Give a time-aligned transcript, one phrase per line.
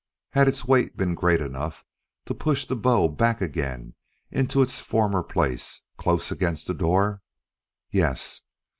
[0.31, 1.85] Had its weight been great enough
[2.25, 3.93] to push the bow back again
[4.31, 7.21] into its former place close against the door?
[7.91, 8.41] Yes.